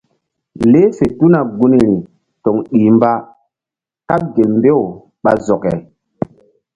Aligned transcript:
Leh 0.71 0.87
fe 0.97 1.05
tuna 1.17 1.39
gunri 1.57 1.91
toŋ 2.43 2.55
ɗih 2.69 2.89
mba 2.95 3.11
kaɓ 4.07 4.21
gel 4.33 4.49
mbew 4.59 4.81
ɓa 5.23 5.31
zɔke. 5.45 5.73